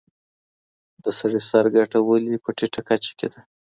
[1.03, 3.41] د سړي سر ګټه ولي په ټیټه کچه کي ده؟